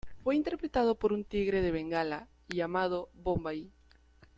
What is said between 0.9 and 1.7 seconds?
por un tigre de